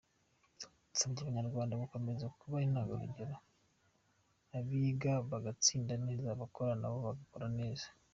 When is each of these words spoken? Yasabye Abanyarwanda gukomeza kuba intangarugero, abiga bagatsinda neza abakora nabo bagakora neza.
Yasabye 0.89 1.19
Abanyarwanda 1.21 1.81
gukomeza 1.83 2.25
kuba 2.39 2.63
intangarugero, 2.67 3.35
abiga 4.57 5.13
bagatsinda 5.29 5.93
neza 6.05 6.25
abakora 6.29 6.71
nabo 6.81 6.97
bagakora 7.07 7.47
neza. 7.59 7.87